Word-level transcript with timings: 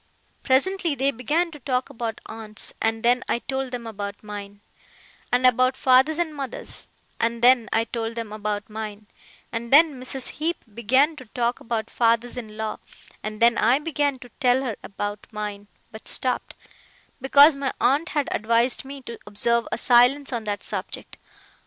Presently 0.41 0.95
they 0.95 1.11
began 1.11 1.51
to 1.51 1.59
talk 1.59 1.91
about 1.91 2.21
aunts, 2.25 2.73
and 2.81 3.03
then 3.03 3.23
I 3.29 3.37
told 3.37 3.69
them 3.69 3.85
about 3.85 4.23
mine; 4.23 4.61
and 5.31 5.45
about 5.45 5.77
fathers 5.77 6.17
and 6.17 6.33
mothers, 6.33 6.87
and 7.19 7.43
then 7.43 7.69
I 7.71 7.83
told 7.83 8.15
them 8.15 8.33
about 8.33 8.67
mine; 8.67 9.05
and 9.51 9.71
then 9.71 10.01
Mrs. 10.01 10.29
Heep 10.29 10.65
began 10.73 11.15
to 11.17 11.25
talk 11.27 11.59
about 11.59 11.87
fathers 11.91 12.35
in 12.35 12.57
law, 12.57 12.79
and 13.21 13.39
then 13.39 13.59
I 13.59 13.77
began 13.77 14.17
to 14.25 14.29
tell 14.39 14.63
her 14.63 14.75
about 14.81 15.27
mine 15.31 15.67
but 15.91 16.07
stopped, 16.07 16.55
because 17.21 17.55
my 17.55 17.71
aunt 17.79 18.09
had 18.09 18.27
advised 18.31 18.83
me 18.83 19.03
to 19.03 19.19
observe 19.27 19.67
a 19.71 19.77
silence 19.77 20.33
on 20.33 20.45
that 20.45 20.63
subject. 20.63 21.17